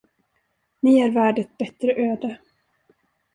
[0.83, 2.37] Ni är värd ett bättre öde.